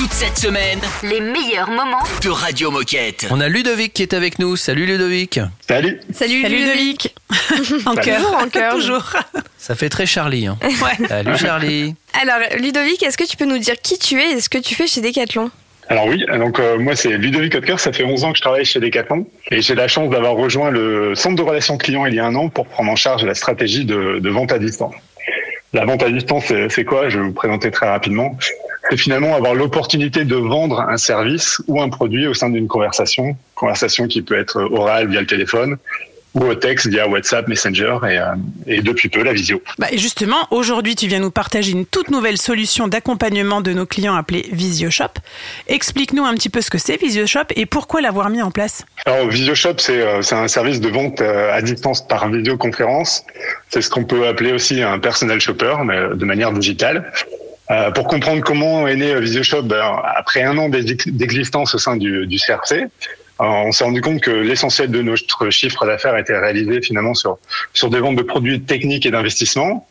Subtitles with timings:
[0.00, 1.98] Toute cette semaine, Les meilleurs moments.
[2.22, 3.26] de Radio Moquette.
[3.30, 4.56] On a Ludovic qui est avec nous.
[4.56, 5.38] Salut Ludovic.
[5.68, 6.00] Salut.
[6.14, 7.14] Salut, Ludovic.
[7.84, 8.16] en cœur.
[8.16, 8.72] Toujours en cœur.
[8.72, 9.12] Toujours.
[9.58, 10.46] Ça fait très Charlie.
[10.46, 10.56] Hein.
[11.08, 11.94] Salut Charlie.
[12.18, 14.74] Alors, Ludovic, est-ce que tu peux nous dire qui tu es et ce que tu
[14.74, 15.50] fais chez Decathlon?
[15.90, 18.64] Alors oui, donc euh, moi c'est Ludovic Hotker, ça fait 11 ans que je travaille
[18.64, 22.20] chez Decathlon et j'ai la chance d'avoir rejoint le centre de relations clients il y
[22.20, 24.94] a un an pour prendre en charge la stratégie de, de vente à distance.
[25.72, 27.08] La vente à distance, c'est quoi?
[27.10, 28.36] Je vais vous présenter très rapidement.
[28.90, 33.36] C'est finalement avoir l'opportunité de vendre un service ou un produit au sein d'une conversation,
[33.54, 35.76] conversation qui peut être orale via le téléphone
[36.34, 38.24] ou au texte via WhatsApp, Messenger et, euh,
[38.66, 39.62] et depuis peu la visio.
[39.78, 44.14] Bah, justement, aujourd'hui, tu viens nous partager une toute nouvelle solution d'accompagnement de nos clients
[44.14, 45.18] appelée VisioShop.
[45.66, 48.84] Explique-nous un petit peu ce que c'est VisioShop et pourquoi l'avoir mis en place?
[49.06, 53.24] Alors, VisioShop, c'est euh, c'est un service de vente euh, à distance par vidéoconférence.
[53.68, 57.12] C'est ce qu'on peut appeler aussi un personal shopper, mais de manière digitale.
[57.70, 59.80] Euh, pour comprendre comment est né euh, VisioShop, ben,
[60.16, 62.86] après un an d'ex- d'existence au sein du, du CRC,
[63.42, 67.38] on s'est rendu compte que l'essentiel de notre chiffre d'affaires était réalisé finalement sur
[67.72, 69.86] sur des ventes de produits techniques et d'investissement.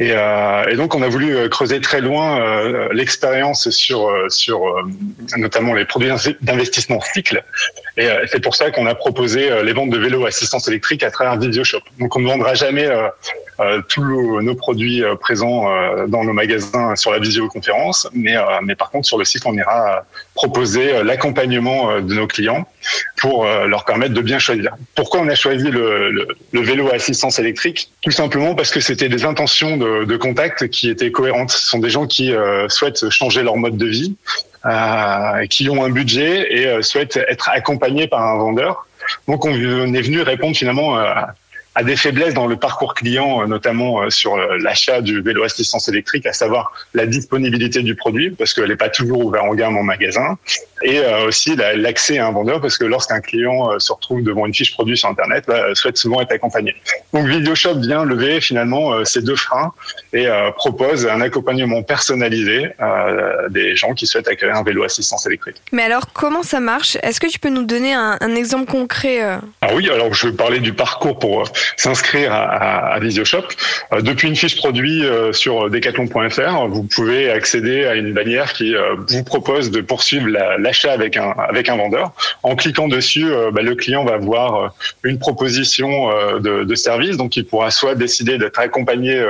[0.00, 4.28] Et, euh, et donc on a voulu euh, creuser très loin euh, l'expérience sur euh,
[4.28, 4.82] sur euh,
[5.36, 6.10] notamment les produits
[6.40, 7.44] d'investissement cycle.
[7.96, 11.38] Et c'est pour ça qu'on a proposé les ventes de vélos assistance électrique à travers
[11.38, 11.82] VideoShop.
[12.00, 12.88] Donc on ne vendra jamais
[13.88, 15.68] tous nos produits présents
[16.08, 20.04] dans nos magasins sur la visioconférence, mais, mais par contre sur le site on ira
[20.34, 22.66] proposer l'accompagnement de nos clients
[23.16, 24.74] pour euh, leur permettre de bien choisir.
[24.94, 27.90] Pourquoi on a choisi le, le, le vélo à assistance électrique?
[28.02, 31.50] Tout simplement parce que c'était des intentions de, de contact qui étaient cohérentes.
[31.50, 34.16] Ce sont des gens qui euh, souhaitent changer leur mode de vie,
[34.66, 38.86] euh, qui ont un budget et euh, souhaitent être accompagnés par un vendeur.
[39.28, 41.14] Donc on est venu répondre finalement euh,
[41.74, 45.42] à des faiblesses dans le parcours client, euh, notamment euh, sur euh, l'achat du vélo
[45.42, 49.54] assistance électrique, à savoir la disponibilité du produit, parce qu'elle n'est pas toujours ouverte en
[49.54, 50.38] gamme en magasin,
[50.82, 54.54] et aussi la- l'accès à un vendeur, parce que lorsqu'un client se retrouve devant une
[54.54, 56.76] fiche produit sur Internet, bah, souhaite souvent être accompagné.
[57.12, 59.72] Donc VideoShop vient lever finalement ces deux freins
[60.12, 62.70] et propose un accompagnement personnalisé
[63.50, 65.56] des gens qui souhaitent acquérir un vélo assistance électrique.
[65.72, 66.96] Mais alors, comment ça marche?
[67.02, 69.20] Est-ce que tu peux nous donner un, un exemple concret
[69.62, 71.44] Ah oui, alors je vais parler du parcours pour
[71.76, 73.44] s'inscrire à, à, VisioShop.
[73.92, 78.74] Euh, depuis une fiche produit euh, sur decathlon.fr, vous pouvez accéder à une bannière qui
[78.74, 82.12] euh, vous propose de poursuivre la- l'achat avec un avec un vendeur.
[82.42, 86.10] En cliquant dessus, bah, le client va voir une proposition
[86.40, 89.22] de, service, donc il pourra soit décider d'être accompagné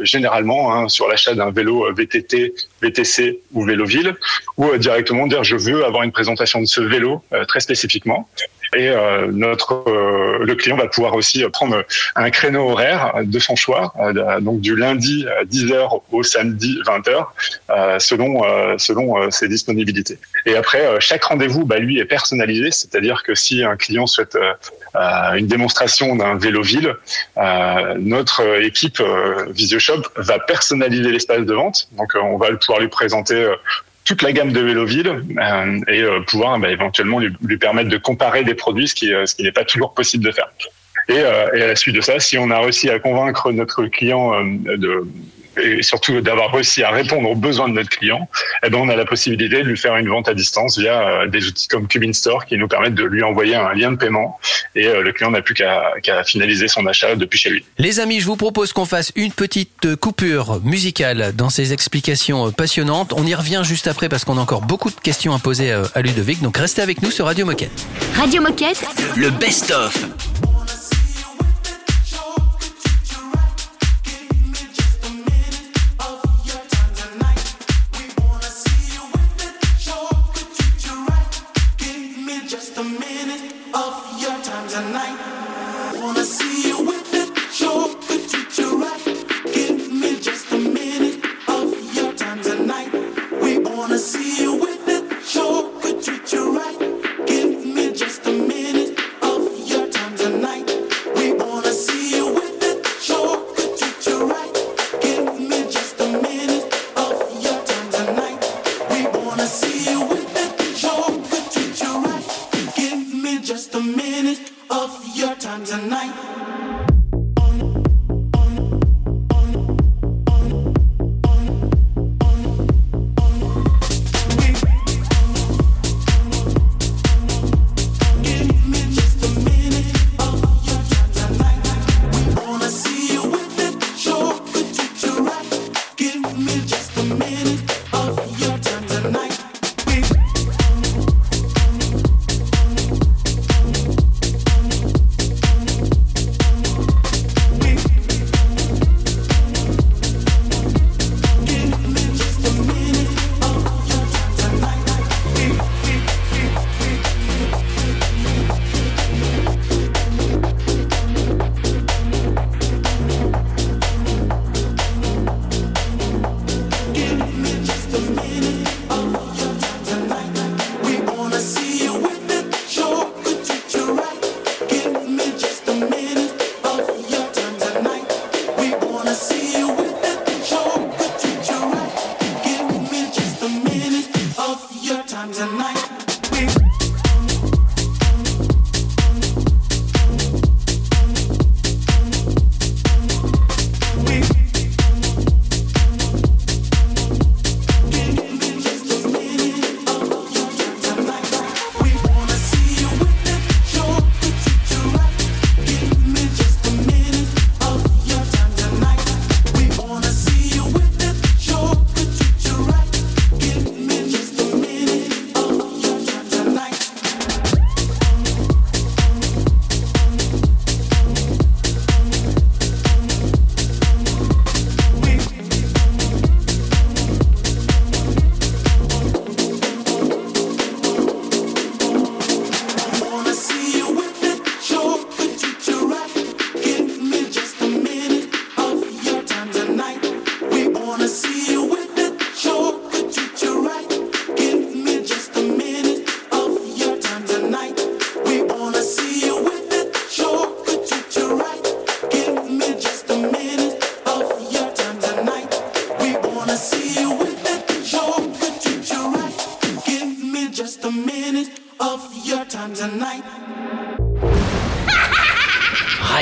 [0.00, 4.14] généralement hein, sur l'achat d'un vélo VTT, VTC ou vélo ville,
[4.56, 8.28] ou directement dire je veux avoir une présentation de ce vélo très spécifiquement.
[8.76, 11.84] Et euh, notre euh, le client va pouvoir aussi prendre
[12.14, 17.26] un créneau horaire de son choix, euh, donc du lundi à 10h au samedi 20h,
[17.70, 18.42] euh, selon
[18.78, 20.18] selon ses disponibilités.
[20.46, 24.36] Et après, chaque rendez-vous, bah, lui, est personnalisé, c'est-à-dire que si un client souhaite
[24.94, 26.94] une démonstration d'un vélo ville,
[27.96, 29.02] notre équipe
[29.50, 31.88] VisioShop va personnaliser l'espace de vente.
[31.92, 33.46] Donc, on va pouvoir lui présenter
[34.08, 37.98] toute la gamme de Véloville euh, et euh, pouvoir bah, éventuellement lui, lui permettre de
[37.98, 40.48] comparer des produits, ce qui, euh, ce qui n'est pas toujours possible de faire.
[41.10, 43.84] Et, euh, et à la suite de ça, si on a réussi à convaincre notre
[43.84, 45.06] client de
[45.62, 48.28] et surtout d'avoir réussi à répondre aux besoins de notre client,
[48.64, 51.26] eh ben on a la possibilité de lui faire une vente à distance via euh,
[51.26, 54.38] des outils comme Cubin Store qui nous permettent de lui envoyer un lien de paiement
[54.74, 57.64] et euh, le client n'a plus qu'à finaliser son achat depuis chez lui.
[57.78, 63.12] Les amis, je vous propose qu'on fasse une petite coupure musicale dans ces explications passionnantes.
[63.12, 65.84] On y revient juste après parce qu'on a encore beaucoup de questions à poser euh,
[65.94, 66.42] à Ludovic.
[66.42, 67.86] Donc restez avec nous sur Radio Moquette.
[68.14, 68.84] Radio Moquette.
[69.16, 70.27] Le best-of.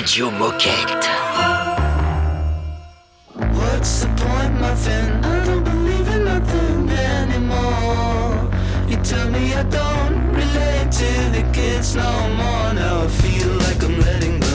[0.06, 1.04] Radio Moquette.
[3.58, 5.26] What's the point, my friend?
[5.26, 8.48] I don't believe in nothing anymore.
[8.86, 12.08] You tell me I don't relate to the kids no
[12.38, 12.72] more.
[12.74, 14.45] Now I feel like I'm letting go.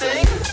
[0.00, 0.49] sing?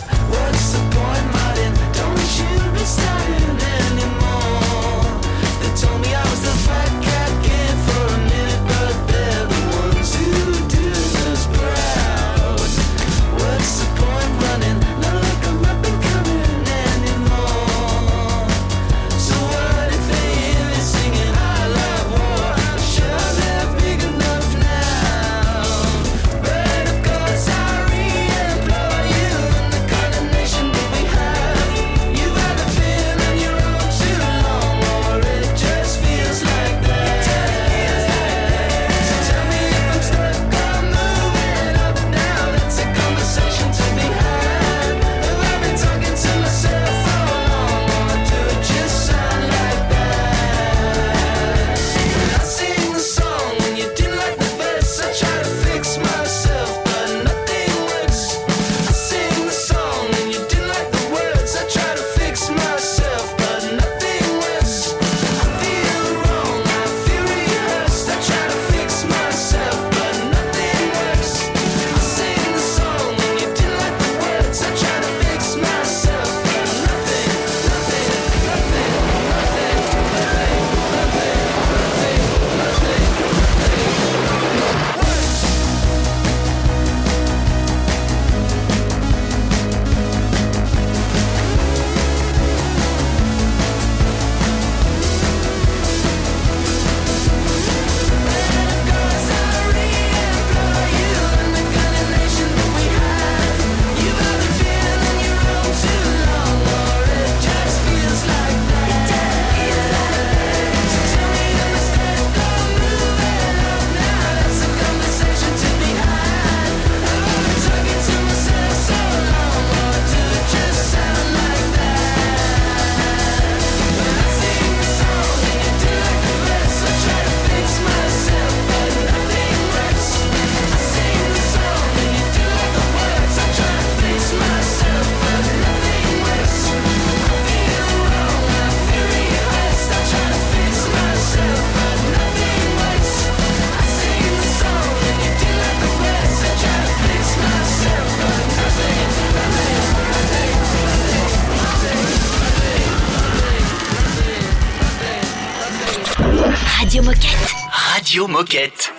[156.80, 157.52] Radio Moquette.
[157.92, 158.92] Radio Moquette.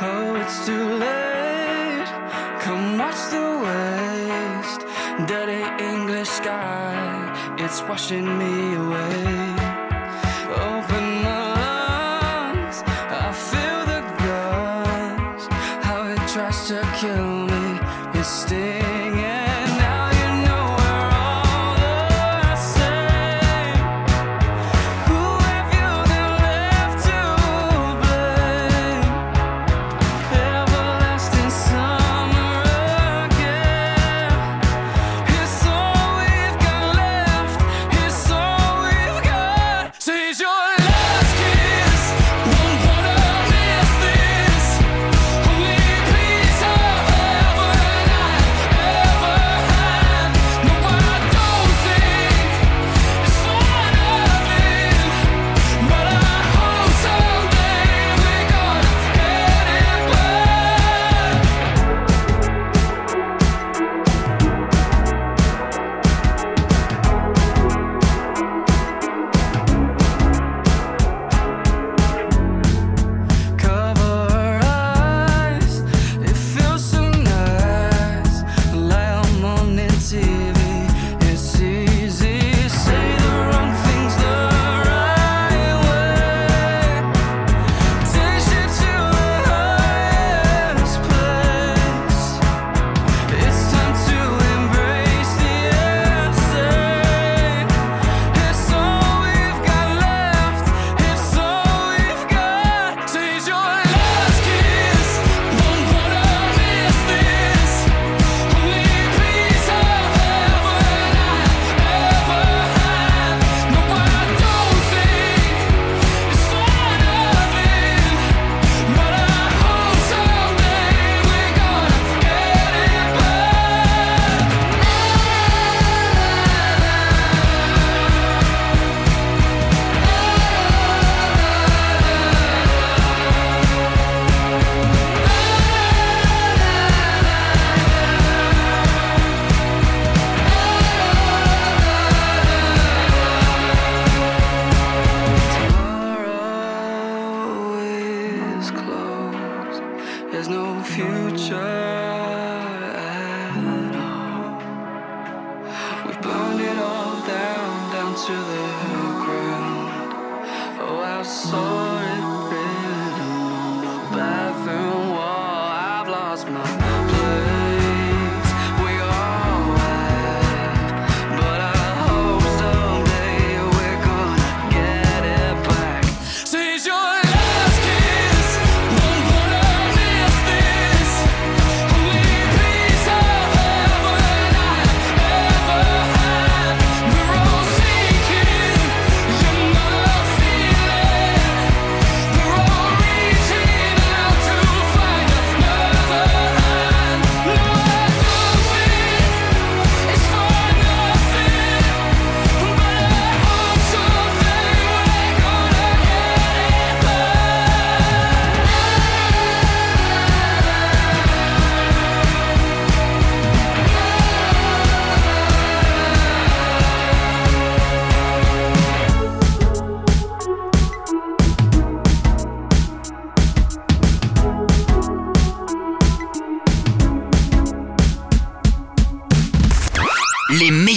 [0.00, 2.08] Oh, it's too late.
[2.60, 4.80] Come watch the west.
[5.28, 7.54] Dirty English sky.
[7.58, 9.27] It's washing me away.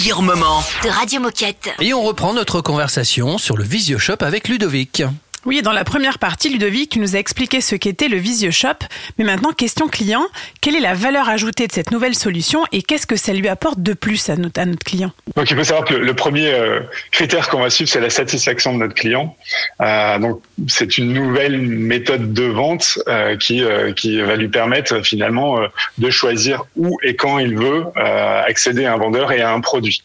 [0.02, 0.64] Meilleurs moments.
[0.82, 1.70] De Radio Moquette.
[1.80, 5.04] Et on reprend notre conversation sur le Visioshop avec Ludovic.
[5.44, 8.86] Oui, dans la première partie, Ludovic, nous a expliqué ce qu'était le VisioShop.
[9.18, 10.24] Mais maintenant, question client.
[10.60, 13.80] Quelle est la valeur ajoutée de cette nouvelle solution et qu'est-ce que ça lui apporte
[13.80, 15.10] de plus à notre, client?
[15.34, 16.80] Donc il faut savoir que le, premier euh,
[17.10, 19.36] critère qu'on va suivre, c'est la satisfaction de notre client.
[19.80, 23.64] Euh, donc c'est une nouvelle méthode de vente euh, qui
[23.96, 25.58] qui va lui permettre finalement
[25.98, 30.02] de choisir où et quand il veut accéder à un vendeur et à un produit.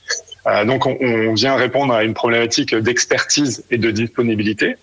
[0.65, 4.77] Donc on, on vient répondre à une problématique d'expertise et de disponibilité.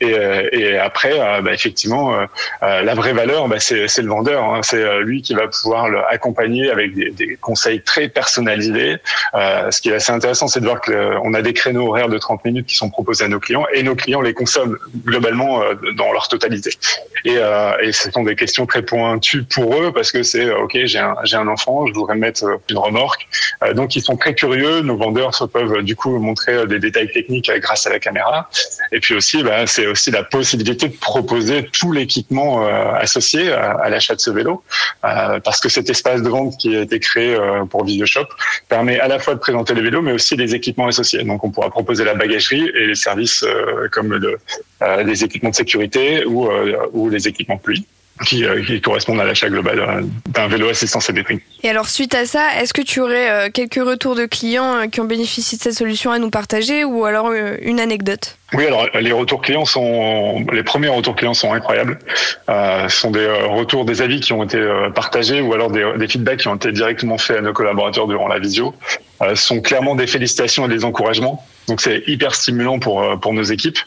[0.00, 2.26] Et, euh, et après, euh, bah, effectivement, euh,
[2.60, 4.44] la vraie valeur, bah, c'est le vendeur.
[4.44, 4.60] hein.
[4.62, 8.96] C'est lui qui va pouvoir le accompagner avec des, conseils très personnalisés.
[9.34, 12.44] Ce qui est assez intéressant, c'est de voir qu'on a des créneaux horaires de 30
[12.44, 15.62] minutes qui sont proposés à nos clients et nos clients les consomment globalement
[15.96, 16.70] dans leur totalité.
[17.24, 17.38] Et,
[17.92, 21.48] ce sont des questions très pointues pour eux parce que c'est ok, j'ai un, un
[21.48, 23.28] enfant, je voudrais mettre une remorque.
[23.74, 24.80] Donc ils sont très curieux.
[24.80, 28.48] Nos vendeurs peuvent du coup montrer des détails techniques grâce à la caméra.
[28.92, 33.88] Et puis aussi, bah, c'est aussi la possibilité de proposer tout l'équipement euh, associé à,
[33.88, 34.62] l'achat de ce vélo,
[35.04, 38.28] Euh, parce que cet espace de vente qui a été créé euh, pour VideoShop
[38.68, 41.24] permet à la fois de présenter les vélos, mais aussi les équipements associés.
[41.24, 43.44] Donc, on pourra proposer la bagagerie et les services
[43.90, 44.38] comme le,
[45.10, 47.84] les équipements de sécurité ou, les équipements pluie.
[48.26, 51.42] Qui, euh, qui correspondent à l'achat global d'un vélo assistance électrique.
[51.62, 54.86] Et alors, suite à ça, est-ce que tu aurais euh, quelques retours de clients euh,
[54.88, 58.36] qui ont bénéficié de cette solution à nous partager ou alors une anecdote?
[58.52, 61.98] Oui, alors les retours clients sont, les premiers retours clients sont incroyables.
[62.50, 65.90] Euh, ce sont des retours, des avis qui ont été euh, partagés ou alors des,
[65.96, 68.74] des feedbacks qui ont été directement faits à nos collaborateurs durant la visio.
[69.22, 71.42] Euh, ce sont clairement des félicitations et des encouragements.
[71.68, 73.78] Donc c'est hyper stimulant pour pour nos équipes.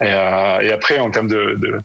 [0.00, 1.78] Et, euh, et après, en termes de, de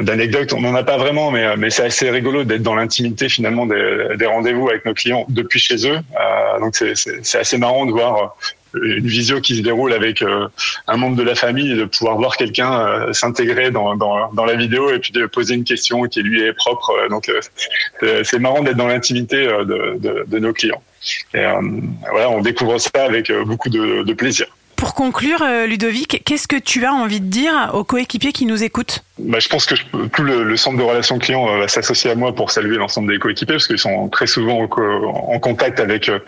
[0.00, 3.66] d'anecdotes, on n'en a pas vraiment, mais, mais c'est assez rigolo d'être dans l'intimité finalement
[3.66, 5.96] des, des rendez-vous avec nos clients depuis chez eux.
[5.98, 8.36] Euh, donc c'est- assez marrant de voir
[8.74, 10.48] euh, une visio qui se déroule avec euh,
[10.86, 14.46] un membre de la famille et de pouvoir voir quelqu'un euh, s'intégrer dans, dans, dans
[14.46, 16.90] la vidéo et puis de poser une question qui lui est propre.
[16.90, 20.82] Euh, Donc euh, c'est- marrant d'être dans l'intimité euh, de, de, de nos clients.
[21.34, 21.60] Et euh,
[22.10, 24.46] voilà, on découvre ça avec euh, beaucoup de, de plaisir.
[24.82, 28.64] Pour conclure, euh, Ludovic, qu'est-ce que tu as envie de dire aux coéquipiers qui nous
[28.64, 29.04] écoutent?
[29.16, 32.10] Bah, je pense que je tout le, le centre de relations clients euh, va s'associer
[32.10, 35.38] à moi pour saluer l'ensemble des coéquipiers parce qu'ils sont très souvent en, co- en
[35.38, 36.18] contact avec euh,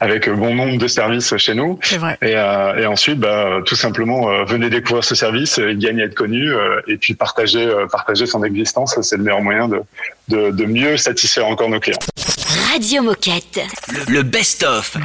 [0.00, 1.78] avec bon nombre de services chez nous.
[1.82, 2.16] C'est vrai.
[2.22, 6.14] Et, euh, et ensuite, bah, tout simplement, euh, venez découvrir ce service, gagner à être
[6.14, 8.98] connu euh, et puis partager euh, partager son existence.
[9.02, 9.82] C'est le meilleur moyen de,
[10.28, 11.98] de de mieux satisfaire encore nos clients.
[12.72, 13.60] Radio Moquette.
[13.92, 14.96] Le, le best-of.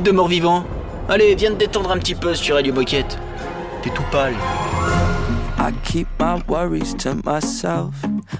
[0.00, 0.64] Tête de mort-vivant
[1.08, 3.18] Allez, viens te détendre un petit peu sur Radio Moquette.
[3.82, 4.34] T'es tout pâle.
[5.58, 7.94] I keep my worries to myself,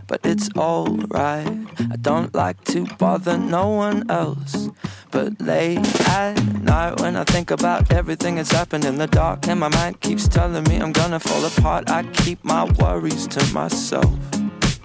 [0.06, 1.48] but it's alright.
[1.80, 4.70] I don't like to bother no one else.
[5.10, 9.58] But late at night, when I think about everything that's happened in the dark, and
[9.58, 14.14] my mind keeps telling me I'm gonna fall apart, I keep my worries to myself.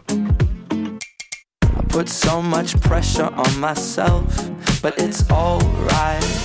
[0.09, 4.49] I put so much pressure on myself,
[4.81, 6.44] but it's alright.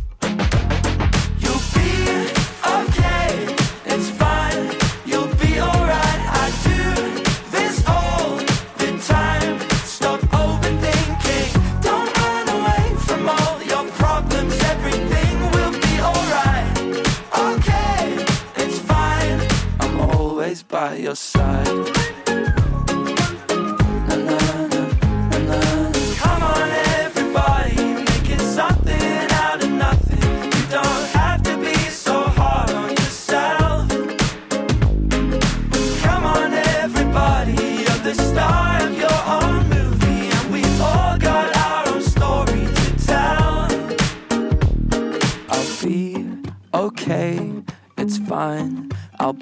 [20.71, 22.20] By your side.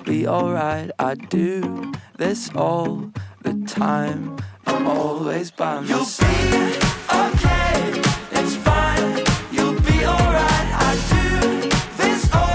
[0.10, 0.90] Be alright.
[0.98, 3.12] I do this all
[3.44, 4.38] the time.
[4.66, 6.26] I'm always by my side.
[7.28, 9.24] okay, it's fine.
[9.52, 10.70] You'll be alright.
[10.88, 12.50] I do this all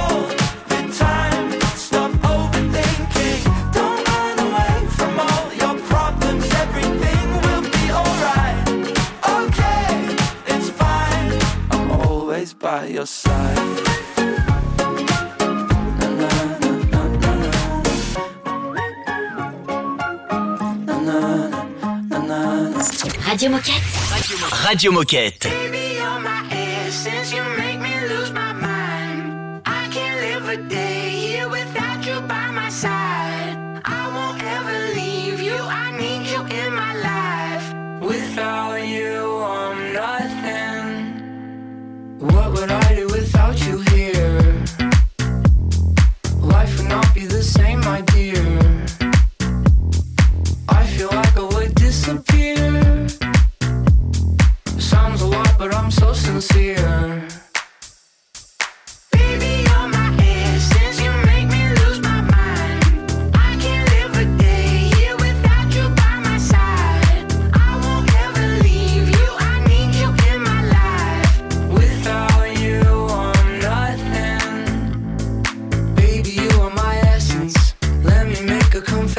[23.35, 23.83] Radio Moquette.
[24.65, 25.49] Radio Moquette.
[25.49, 27.33] Baby, you're my essence.
[27.33, 29.61] You make me lose my mind.
[29.67, 33.57] I can't live a day here without you by my side.
[33.85, 35.57] I won't ever leave you.
[35.57, 37.75] I need you in my life.
[38.01, 38.74] Without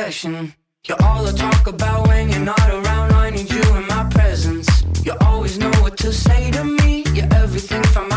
[0.05, 0.53] confession.
[0.87, 3.13] You're all I talk about when you're not around.
[3.13, 4.67] I need you in my presence.
[5.03, 7.03] You always know what to say to me.
[7.15, 8.11] You're everything from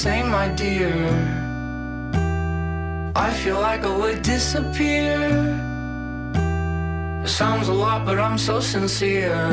[0.00, 0.94] same, my dear.
[3.14, 5.18] I feel like I would disappear.
[7.22, 9.44] It Sounds a lot, but I'm so sincere.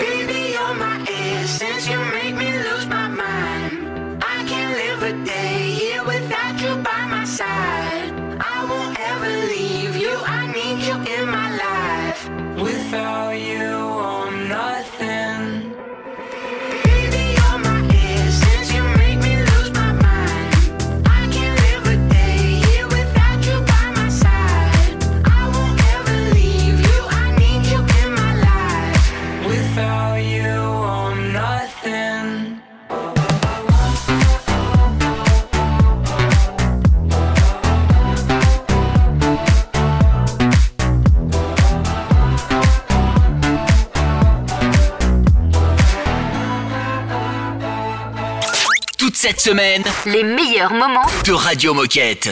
[0.00, 1.86] Baby, you're my essence.
[1.86, 3.74] You make me lose my mind.
[4.34, 8.10] I can't live a day here without you by my side.
[8.54, 10.14] I won't ever leave you.
[10.38, 12.20] I need you in my life.
[12.66, 13.89] Without you,
[49.10, 52.30] Toute cette semaine, Les meilleurs moments de Radio Moquette.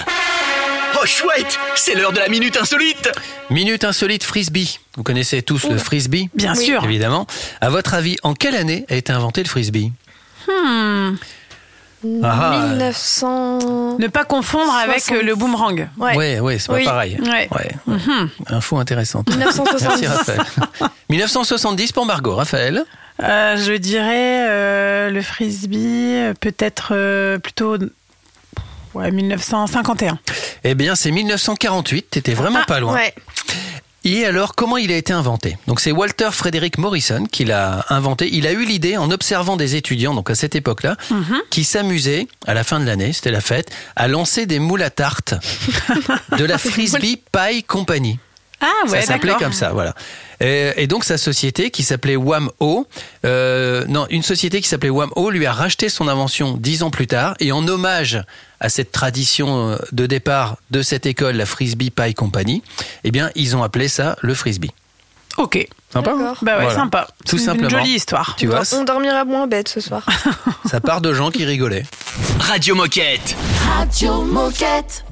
[0.94, 3.10] Oh chouette, c'est l'heure de la minute insolite.
[3.50, 4.78] Minute insolite frisbee.
[4.96, 6.84] Vous connaissez tous le frisbee Bien sûr.
[6.84, 7.26] Évidemment.
[7.60, 9.90] À votre avis, en quelle année a été inventé le frisbee
[10.46, 11.16] Hmm.
[12.22, 12.66] Ah, ah.
[12.74, 13.98] 1900.
[13.98, 15.16] Ne pas confondre avec 60.
[15.18, 15.88] euh, le boomerang.
[15.98, 16.16] Ouais.
[16.16, 16.84] Ouais, ouais, c'est pas Oui.
[16.84, 17.18] pareil.
[17.20, 17.48] Ouais.
[17.50, 17.70] Ouais.
[17.88, 18.30] Mhm.
[18.50, 19.28] Info intéressante.
[19.30, 19.82] 1970.
[19.88, 20.42] Merci Raphaël.
[21.10, 22.36] 1970 pour Margot.
[22.36, 22.84] Raphaël
[23.22, 25.76] Euh, je dirais euh, le frisbee,
[26.14, 27.76] euh, peut-être euh, plutôt
[28.94, 30.18] ouais, 1951.
[30.64, 32.10] Eh bien, c'est 1948.
[32.10, 32.94] T'étais vraiment Ah, pas loin.
[32.94, 33.14] Ouais.
[34.04, 35.58] Et alors, comment il a été inventé?
[35.66, 38.28] Donc, c'est Walter Frederick Morrison qui l'a inventé.
[38.32, 41.40] Il a eu l'idée en observant des étudiants, donc à cette époque-là, Mhm.
[41.50, 44.90] qui s'amusaient à la fin de l'année, c'était la fête, à lancer des moules à
[44.90, 45.34] tarte
[46.38, 48.18] de la Frisbee Pie Company.
[48.60, 49.42] Ah ouais, ça s'appelait d'accord.
[49.42, 49.94] comme ça, voilà.
[50.40, 52.86] Et, et donc sa société qui s'appelait Wham-O,
[53.24, 57.06] euh, non, une société qui s'appelait Wham-O lui a racheté son invention dix ans plus
[57.08, 58.22] tard et en hommage
[58.60, 62.62] à cette tradition euh, de départ de cette école, la Frisbee Pie Company,
[63.04, 64.70] eh bien ils ont appelé ça le frisbee.
[65.38, 65.68] Ok.
[65.92, 66.36] Sympa D'accord.
[66.42, 66.74] Bah ouais, Voilà.
[66.74, 67.08] sympa.
[67.24, 67.68] Tout simplement.
[67.68, 68.34] Une jolie histoire.
[68.36, 70.04] Tu vois, On dormira moins bête ce soir.
[70.68, 71.84] ça part de gens qui rigolaient.
[72.40, 73.36] Radio Moquette.
[73.76, 75.04] Radio Moquette.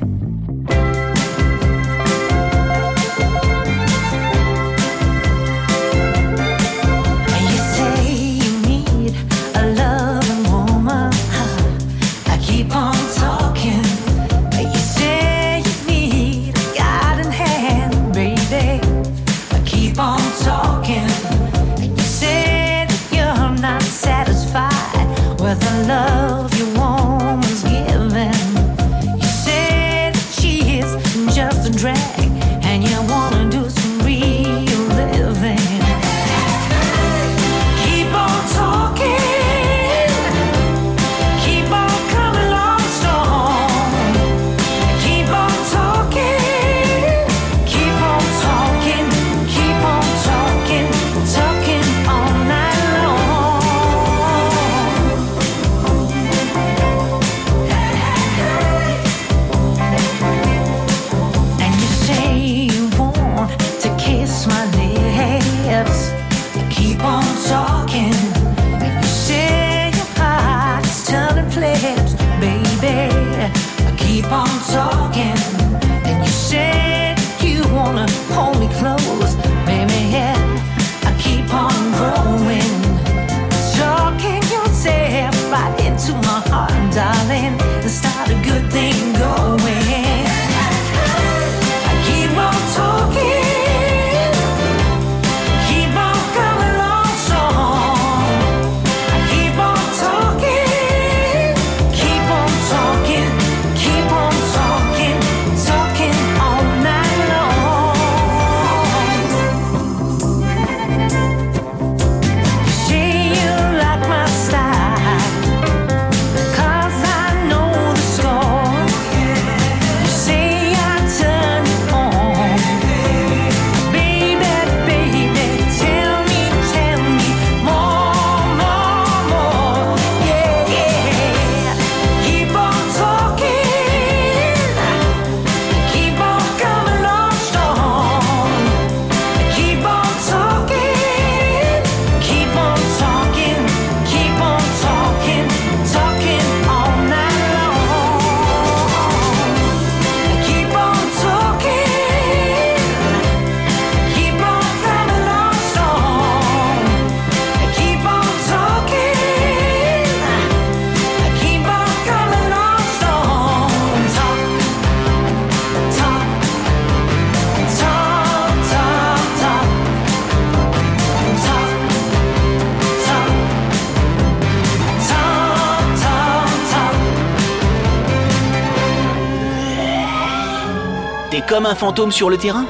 [181.67, 182.65] un fantôme sur le terrain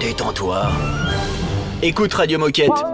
[0.00, 0.66] Détends-toi.
[1.82, 2.93] Écoute Radio Moquette.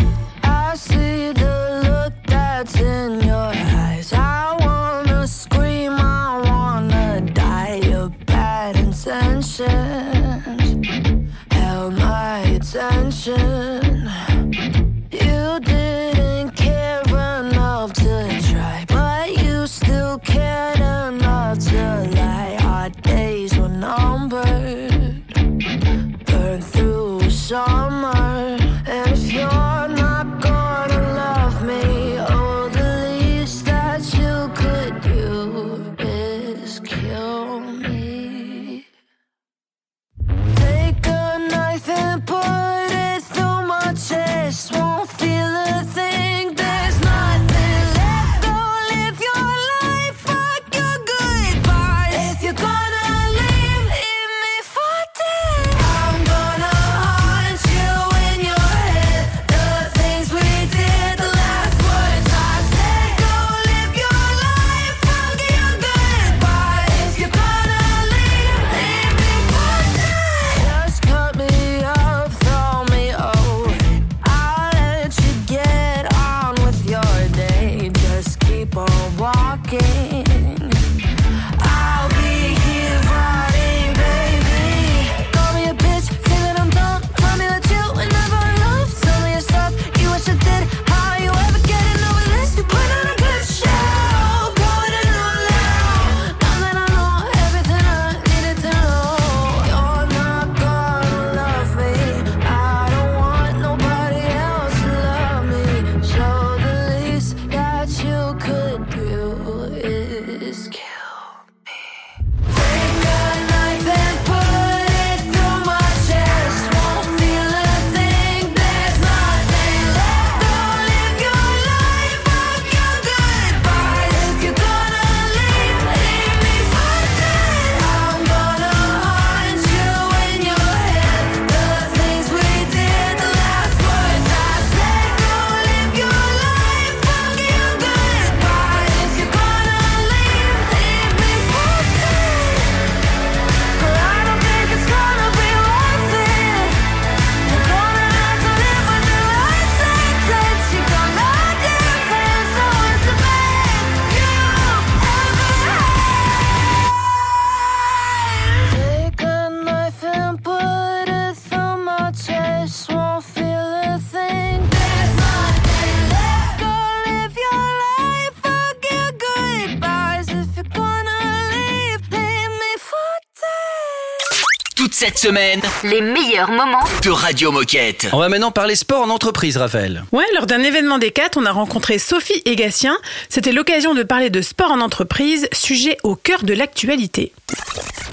[175.21, 178.07] Semaine, Les meilleurs moments de Radio Moquette.
[178.11, 180.03] On va maintenant parler sport en entreprise, Raphaël.
[180.11, 182.97] Ouais, lors d'un événement des 4, on a rencontré Sophie Egassien.
[183.29, 187.33] C'était l'occasion de parler de sport en entreprise, sujet au cœur de l'actualité.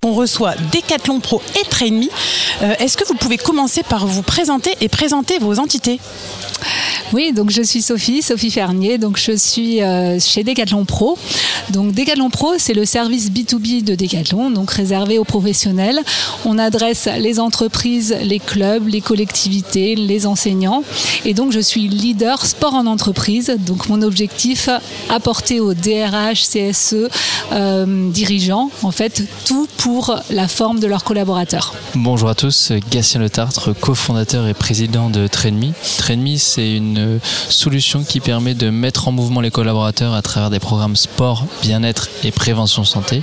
[0.05, 2.09] On reçoit Decathlon Pro et Train Me.
[2.63, 6.01] Euh, Est-ce que vous pouvez commencer par vous présenter et présenter vos entités?
[7.13, 11.17] Oui, donc je suis Sophie, Sophie Fernier, donc je suis euh, chez Decathlon Pro.
[11.71, 16.01] Donc Decathlon Pro, c'est le service B2B de Decathlon, donc réservé aux professionnels.
[16.45, 20.83] On adresse les entreprises, les clubs, les collectivités, les enseignants.
[21.25, 23.57] Et donc je suis leader sport en entreprise.
[23.59, 24.69] Donc mon objectif,
[25.09, 27.09] apporter aux DRH, CSE,
[27.53, 31.75] euh, dirigeants, en fait, tout pour la forme de leurs collaborateurs.
[31.95, 35.73] Bonjour à tous, Gatien Le Tartre, cofondateur et président de Trainme.
[35.99, 40.61] Trainme, c'est une solution qui permet de mettre en mouvement les collaborateurs à travers des
[40.61, 43.23] programmes sport, bien-être et prévention santé.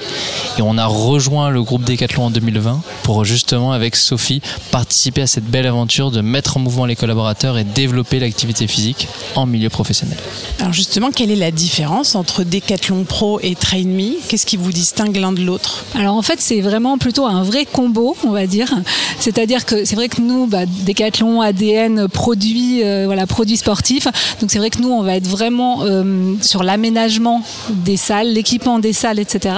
[0.58, 4.42] Et on a rejoint le groupe Decathlon en 2020 pour justement, avec Sophie,
[4.72, 9.08] participer à cette belle aventure de mettre en mouvement les collaborateurs et développer l'activité physique
[9.36, 10.18] en milieu professionnel.
[10.60, 14.72] Alors justement, quelle est la différence entre Decathlon Pro et Train Me Qu'est-ce qui vous
[14.72, 15.86] distingue l'un de l'autre?
[15.96, 18.74] Alors en fait, c'est vraiment plutôt un vrai combo, on va dire.
[19.20, 24.08] C'est-à-dire que c'est vrai que nous, bah, Decathlon, ADN, produits, euh, voilà, produits sportifs.
[24.42, 28.80] Donc c'est vrai que nous, on va être vraiment euh, sur l'aménagement des salles, l'équipement
[28.80, 29.56] des salles, etc.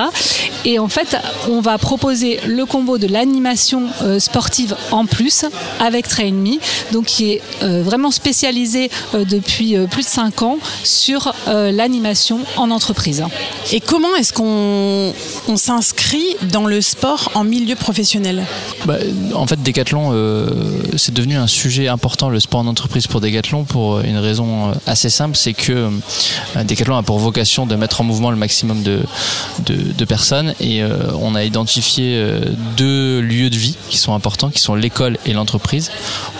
[0.66, 1.18] Et en fait,
[1.50, 5.46] on va proposer le combo de l'animation euh, sportive en plus
[5.80, 6.60] avec Train Me,
[6.92, 11.72] donc qui est euh, vraiment spécialisé euh, depuis euh, plus de 5 ans sur euh,
[11.72, 13.24] l'animation en entreprise.
[13.72, 15.14] Et comment est-ce qu'on
[15.48, 18.44] on s'inscrit dans le sport en milieu professionnel?
[18.86, 18.98] Bah,
[19.34, 20.50] en fait, Decathlon, euh,
[20.96, 25.10] c'est devenu un sujet important, le sport en entreprise pour Decathlon, pour une raison assez
[25.10, 25.90] simple, c'est que
[26.56, 29.02] euh, Decathlon a pour vocation de mettre en mouvement le maximum de,
[29.66, 32.42] de, de personnes et euh, on a identifié euh,
[32.76, 35.92] deux lieux de vie qui sont importants, qui sont l'école et l'entreprise,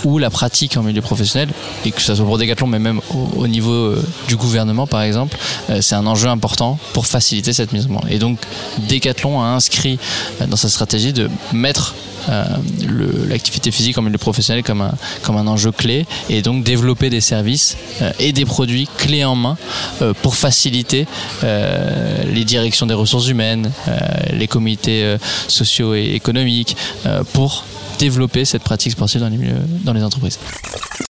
[0.04, 1.50] où la pratique en milieu professionnel,
[1.86, 5.02] et que ce soit pour Decathlon, mais même au, au niveau euh, du gouvernement par
[5.02, 5.38] exemple,
[5.70, 8.08] euh, c'est un enjeu important pour faciliter cette mise en mouvement.
[8.10, 8.40] Et donc
[8.90, 10.00] Decathlon a inscrit
[10.42, 11.96] euh, dans sa stratégie de mettre
[13.28, 17.22] l'activité physique en milieu professionnel comme un, comme un enjeu clé et donc développer des
[17.22, 19.58] services euh, et des produits clés en main
[20.02, 21.08] euh, pour faciliter
[21.44, 23.98] euh, les directions des ressources humaines, euh,
[24.34, 25.18] les comités euh,
[25.48, 26.76] sociaux et économiques
[27.06, 27.64] euh, pour
[28.00, 30.40] développer cette pratique sportive dans les, milieux- dans les entreprises.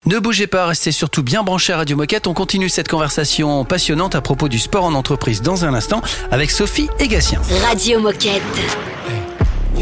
[0.07, 2.25] Ne bougez pas, restez surtout bien branchés à Radio Moquette.
[2.25, 6.01] On continue cette conversation passionnante à propos du sport en entreprise dans un instant
[6.31, 7.39] avec Sophie Egassien.
[7.69, 8.41] Radio Moquette.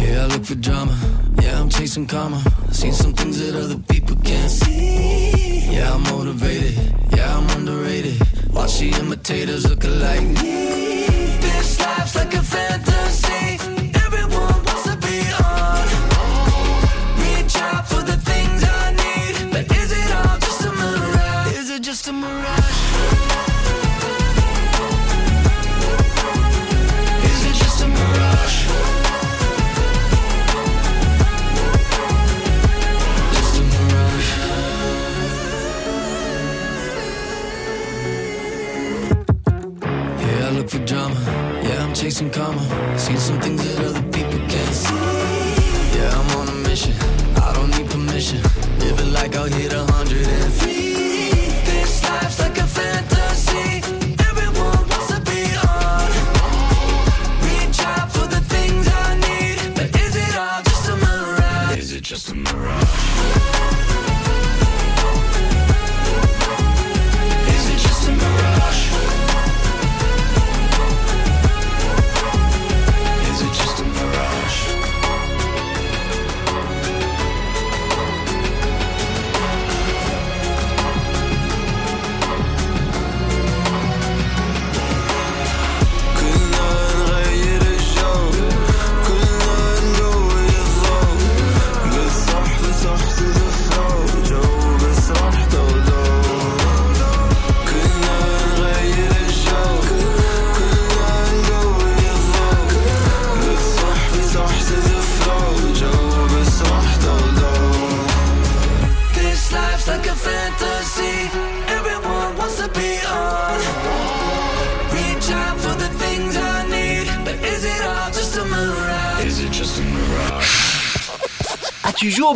[0.02, 0.95] Yeah, I look for drama.
[1.41, 2.41] Yeah, I'm chasing karma.
[2.72, 5.72] Seen some things that other people can't see.
[5.74, 6.76] Yeah, I'm motivated.
[7.16, 8.18] Yeah, I'm underrated.
[8.54, 11.06] Watch the imitators look like me.
[11.45, 13.60] This life's like a fantasy.
[14.06, 15.18] Everyone wants to be
[15.54, 15.86] on.
[17.24, 19.52] Reach out for the things I need.
[19.54, 21.58] But is it all just a mirage?
[21.58, 22.59] Is it just a mirage?
[40.70, 41.20] For drama.
[41.63, 42.61] Yeah, I'm chasing karma.
[42.97, 44.93] Seen some things that other people can't see.
[45.97, 46.93] Yeah, I'm on a mission.
[47.38, 48.39] I don't need permission.
[48.78, 50.59] Living like I'll hit a hundred and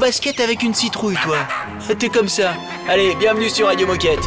[0.04, 1.38] basket avec une citrouille, toi.
[1.97, 2.56] T'es comme ça.
[2.89, 4.20] Allez, bienvenue sur Radio Moquette.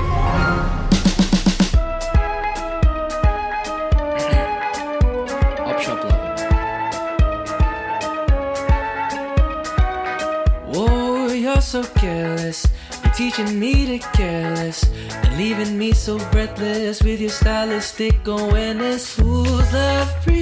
[10.72, 11.28] Oh,
[11.60, 12.66] so careless.
[13.04, 14.82] You're teaching me to careless
[15.24, 19.10] and leaving me so breathless with your stylistic awareness.
[19.14, 20.08] Fools love.
[20.24, 20.35] Free.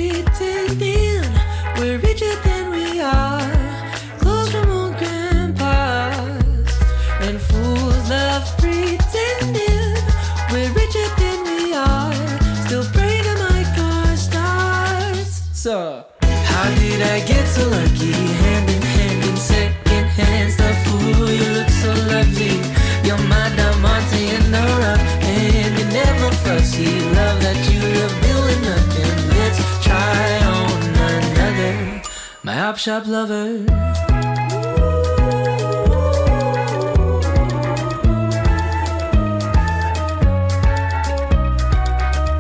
[32.85, 33.64] shop lover.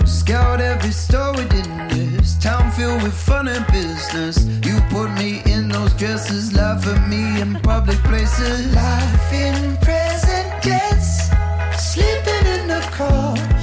[0.04, 4.44] Scout every store within this town filled with fun and business.
[4.66, 8.74] You put me in those dresses, lie for me in public places.
[8.74, 11.30] Life in present tense,
[11.72, 13.53] sleeping in the car.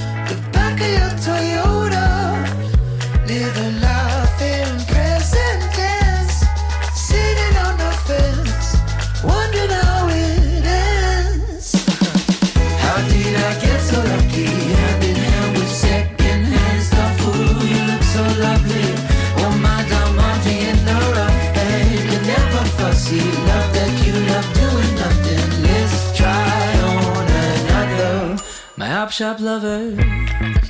[29.22, 30.61] shop lover.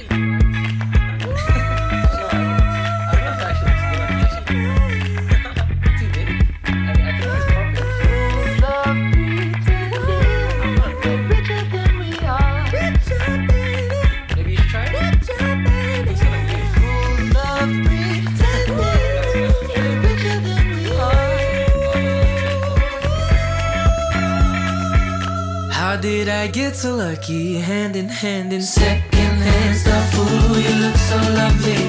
[26.42, 30.18] I get so lucky, hand in hand in secondhand stuff.
[30.18, 31.84] Ooh, you look so lovely.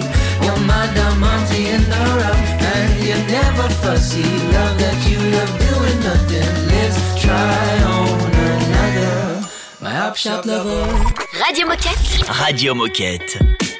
[0.45, 4.21] You're my diamante in the rough, and you're never fussy.
[4.53, 6.53] Love that you love doing nothing.
[6.69, 9.49] Let's try on another.
[9.81, 10.85] My hop shop lover.
[11.41, 12.45] Radio Moquette.
[12.45, 13.72] Radio Moquette.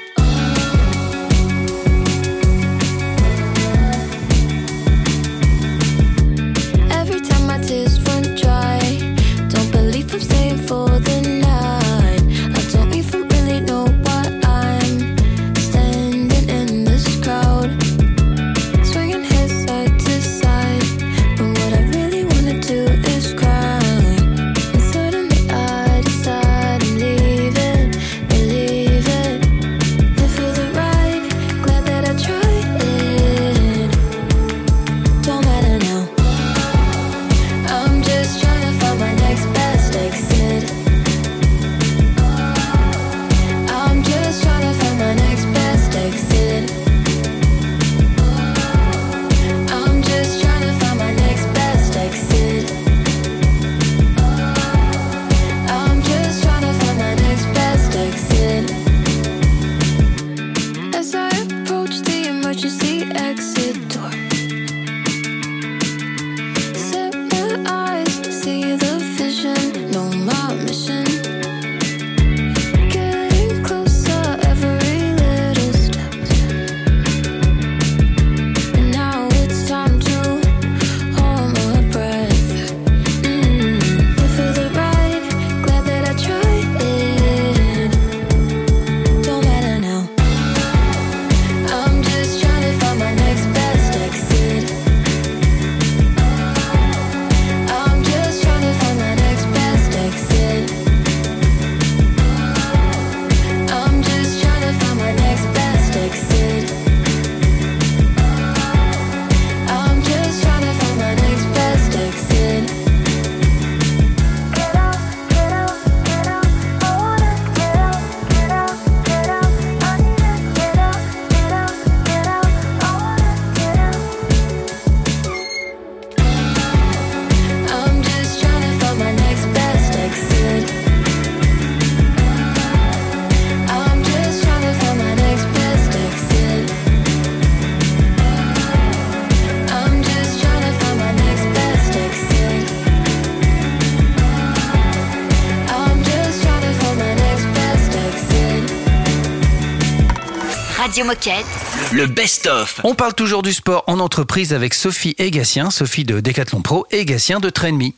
[150.93, 151.72] Radio Moquette.
[151.93, 152.81] Le best-of.
[152.83, 157.05] On parle toujours du sport en entreprise avec Sophie Egassien, Sophie de Decathlon Pro et
[157.05, 157.91] Gatien de Trainme.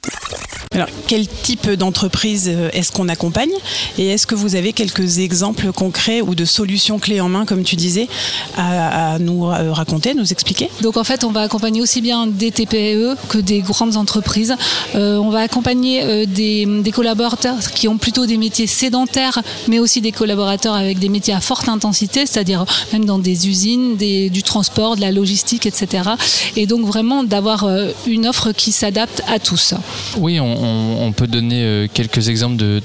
[0.74, 3.54] Alors, quel type d'entreprise euh, est-ce qu'on accompagne
[3.98, 7.64] Et est-ce que vous avez quelques exemples concrets ou de solutions clés en main, comme
[7.64, 8.10] tu disais,
[8.58, 10.70] à, à nous euh, raconter, nous expliquer?
[10.82, 14.56] Donc en fait, on va accompagner aussi bien des TPE que des grandes entreprises.
[14.96, 19.80] Euh, on va accompagner euh, des, des collaborateurs qui ont plutôt des métiers sédentaires, mais
[19.80, 24.43] aussi des collaborateurs avec des métiers à forte intensité, c'est-à-dire même dans des usines, du
[24.43, 26.09] transport, de la logistique, etc.
[26.55, 29.73] Et donc vraiment d'avoir euh, une offre qui s'adapte à tous.
[30.17, 32.81] Oui, on, peut donner euh, quelques exemples de-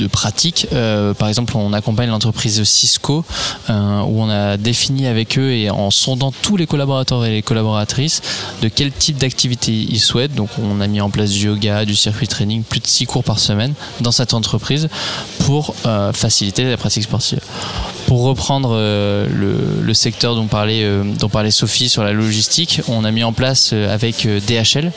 [0.00, 0.66] de pratiques.
[0.72, 3.24] Euh, par exemple, on accompagne l'entreprise Cisco,
[3.68, 7.42] euh, où on a défini avec eux et en sondant tous les collaborateurs et les
[7.42, 8.22] collaboratrices
[8.62, 10.34] de quel type d'activité ils souhaitent.
[10.34, 13.24] Donc, on a mis en place du yoga, du circuit training, plus de 6 cours
[13.24, 14.88] par semaine dans cette entreprise
[15.40, 17.40] pour euh, faciliter la pratique sportive.
[18.06, 20.84] Pour reprendre le, le secteur dont parlait,
[21.20, 24.90] dont parlait Sophie sur la logistique, on a mis en place avec DHL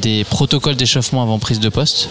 [0.00, 2.08] des protocoles d'échauffement avant prise de poste.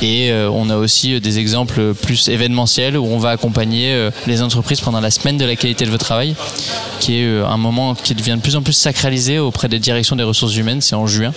[0.00, 4.80] Et on a aussi des exemples plus événementiels où on va accompagner euh, les entreprises
[4.80, 6.36] pendant la semaine de la qualité de votre travail,
[7.00, 10.16] qui est euh, un moment qui devient de plus en plus sacralisé auprès des directions
[10.16, 11.32] des ressources humaines, c'est en juin.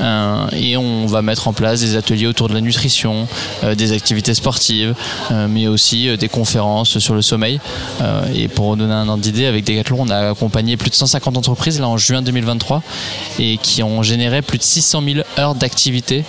[0.00, 3.26] Euh, et on va mettre en place des ateliers autour de la nutrition,
[3.76, 4.94] des activités sportives,
[5.48, 7.60] mais aussi des conférences sur le sommeil.
[8.34, 11.80] Et pour donner un ordre d'idée, avec Decathlon, on a accompagné plus de 150 entreprises
[11.80, 12.82] là en juin 2023
[13.38, 16.24] et qui ont généré plus de 600 000 heures d'activité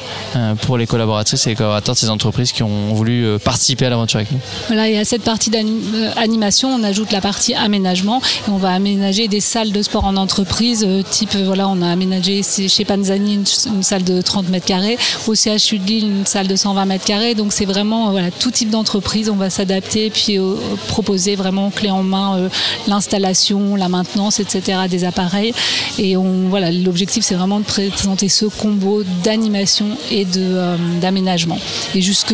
[0.62, 3.90] pour les collaboratrices et les collaborateurs de ces entreprises qui ont voulu euh, participer à
[3.90, 4.40] l'aventure avec nous.
[4.68, 8.22] Voilà, et à cette partie d'animation, on ajoute la partie aménagement.
[8.48, 11.82] Et on va aménager des salles de sport en entreprise, euh, type, euh, voilà, on
[11.82, 14.98] a aménagé chez Panzani une, salle de 30 mètres carrés,
[15.28, 17.36] au CHU de Lille une salle de 120 mètres carrés.
[17.36, 20.56] Donc c'est vraiment euh, voilà, tout type d'entreprise, on va s'adapter puis euh,
[20.88, 22.50] proposer vraiment clé en main euh,
[22.88, 24.80] l'installation, la maintenance, etc.
[24.90, 25.54] des appareils.
[25.98, 31.58] Et on, voilà, l'objectif c'est vraiment de présenter ce combo d'animation et de, euh, d'aménagement.
[31.94, 32.34] Et jusque,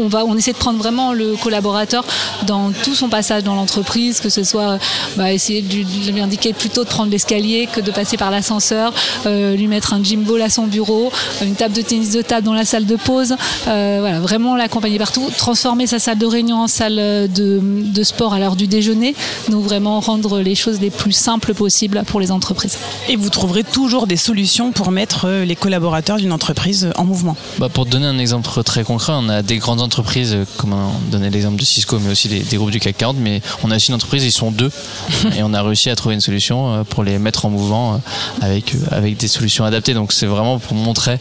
[0.00, 2.04] on, va, on essaie de prendre vraiment le collaborateur
[2.46, 4.78] dans tout son passage dans l'entreprise, que ce soit
[5.16, 5.74] bah, essayer de
[6.12, 8.92] lui, indiquer plutôt de prendre l'escalier que de passer par l'ascenseur,
[9.26, 11.12] euh, lui mettre un gym ball à son bureau,
[11.42, 13.34] une table de tennis de table dans la salle de pause,
[13.68, 18.34] euh, voilà, vraiment l'accompagner partout, transformer sa salle de réunion en salle de, de sport
[18.34, 19.14] à l'heure du déjeuner,
[19.48, 22.78] donc vraiment rendre les choses les plus simples possibles pour les entreprises.
[23.08, 27.36] Et vous trouverez toujours des solutions pour mettre euh, les collaborateurs d'une entreprise en mouvement.
[27.58, 30.74] Bah, pour te donner un exemple très concret, on a des grandes entreprises, euh, comme
[30.74, 33.70] on donnait l'exemple de Cisco, mais aussi des, des groupes du CAC 40, mais on
[33.70, 34.70] a aussi une entreprise, ils sont deux,
[35.36, 37.98] et on a réussi à trouver une solution euh, pour les mettre en mouvement euh,
[38.42, 39.94] avec, avec des solutions adaptées.
[39.94, 41.18] Donc c'est vraiment pour montrer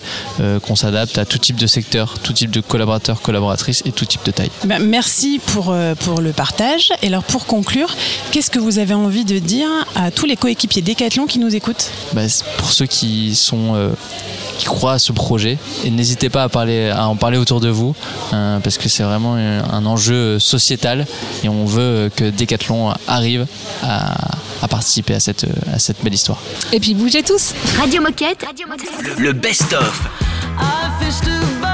[0.64, 4.26] qu'on s'adapte à tout type de secteur, tout type de collaborateurs, collaboratrices et tout type
[4.26, 4.52] de taille.
[4.64, 6.92] Eh ben, merci pour, pour le partage.
[7.02, 7.96] Et alors pour conclure,
[8.32, 11.92] qu'est-ce que vous avez envie de dire à tous les coéquipiers Décathlon qui nous écoutent?
[12.14, 13.90] Bah, c'est pour ceux qui sont euh,
[14.58, 17.70] qui croient à ce projet et n'hésitez pas à parler à en parler autour de
[17.70, 17.96] vous
[18.34, 21.06] euh, parce que c'est vraiment un, enjeu sociétal
[21.44, 23.46] et on veut euh, que Decathlon arrive
[23.84, 24.16] à,
[24.62, 26.42] à participer à cette à cette belle histoire.
[26.72, 28.46] Et puis bougez tous Radio Moquette.
[29.18, 30.10] Le best-of.
[30.60, 31.73] I fished a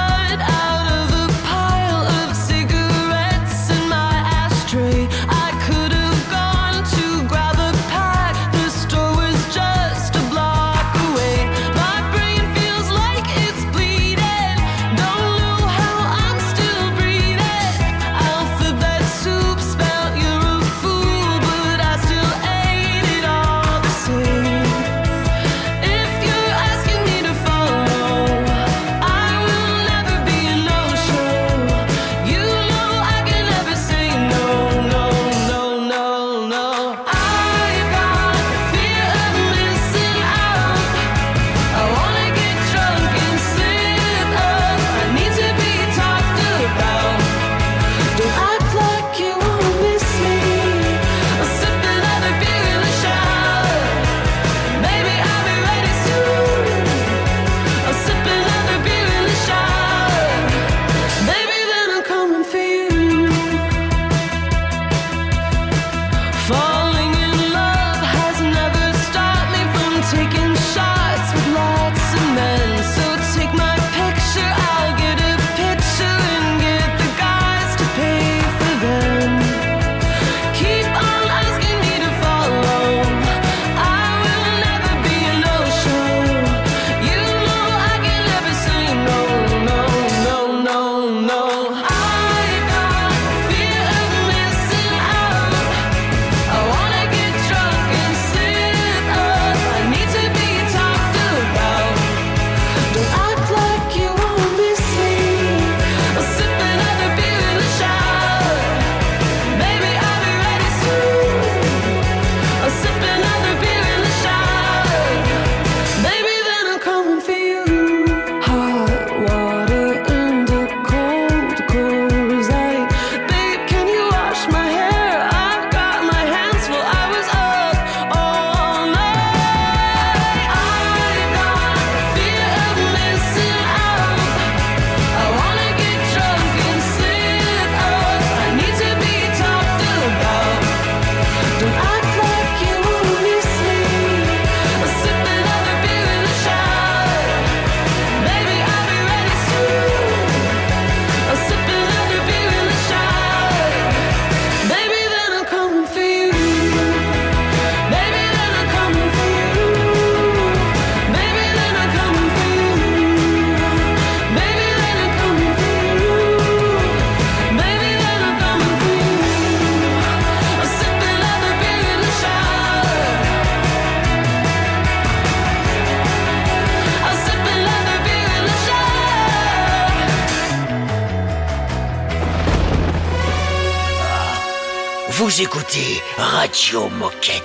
[185.42, 187.44] écoutez Radio Moquette.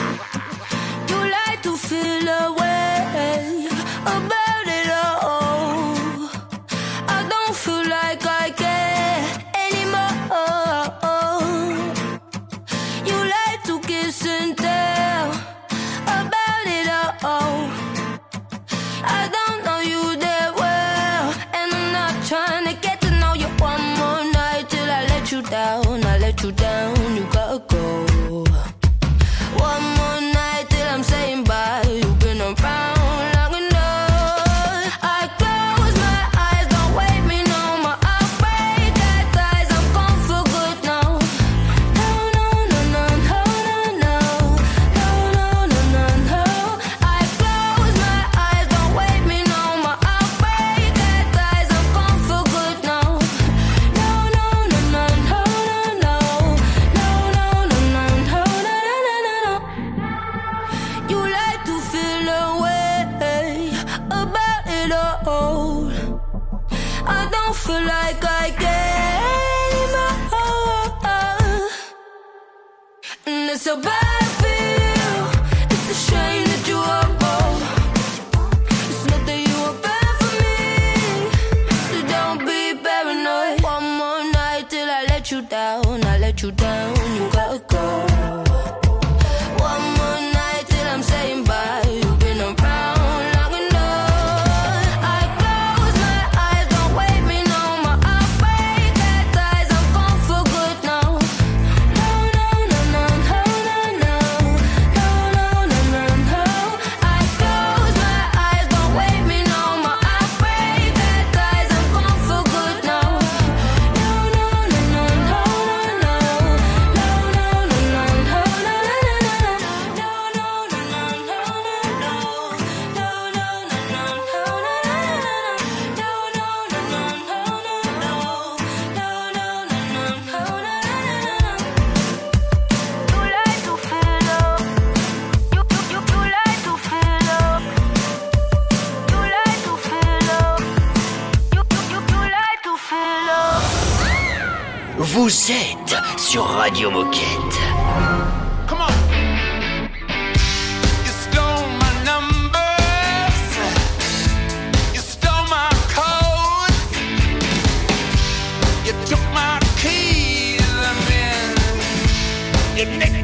[162.75, 163.24] You make